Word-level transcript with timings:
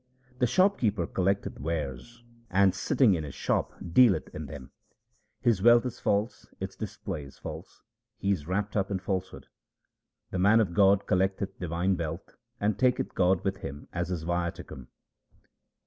The 0.39 0.47
shopkeeper 0.47 1.05
collecteth 1.05 1.59
wares 1.59 2.23
and 2.49 2.73
sitting 2.73 3.13
in 3.13 3.23
his 3.23 3.35
shop 3.35 3.71
dealeth 3.93 4.33
in 4.33 4.47
them: 4.47 4.71
His 5.41 5.61
wealth 5.61 5.85
is 5.85 5.99
false, 5.99 6.47
its 6.59 6.75
display 6.75 7.23
is 7.23 7.37
false, 7.37 7.83
he 8.17 8.31
is 8.31 8.47
wrapped 8.47 8.75
up 8.75 8.89
in 8.89 8.97
falsehood. 8.97 9.45
The 10.31 10.39
man 10.39 10.59
of 10.59 10.73
God 10.73 11.05
collecteth 11.05 11.59
divine 11.59 11.95
wealth 11.97 12.35
and 12.59 12.79
taketh 12.79 13.13
God 13.13 13.43
with 13.43 13.57
him 13.57 13.89
as 13.93 14.09
his 14.09 14.23
viaticum. 14.25 14.87